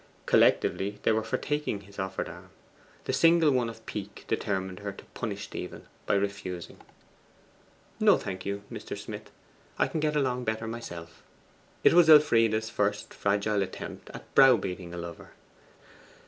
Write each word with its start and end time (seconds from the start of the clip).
Collectively 0.25 0.97
they 1.03 1.11
were 1.11 1.21
for 1.21 1.37
taking 1.37 1.77
this 1.77 1.99
offered 1.99 2.27
arm; 2.27 2.49
the 3.03 3.13
single 3.13 3.51
one 3.51 3.69
of 3.69 3.85
pique 3.85 4.25
determined 4.27 4.79
her 4.79 4.91
to 4.91 5.05
punish 5.13 5.43
Stephen 5.43 5.85
by 6.07 6.15
refusing. 6.15 6.79
'No, 7.99 8.17
thank 8.17 8.43
you, 8.43 8.63
Mr. 8.71 8.97
Smith; 8.97 9.29
I 9.77 9.85
can 9.87 9.99
get 9.99 10.15
along 10.15 10.43
better 10.43 10.65
by 10.65 10.71
myself' 10.71 11.21
It 11.83 11.93
was 11.93 12.09
Elfride's 12.09 12.67
first 12.71 13.13
fragile 13.13 13.61
attempt 13.61 14.09
at 14.11 14.33
browbeating 14.33 14.91
a 14.91 14.97
lover. 14.97 15.33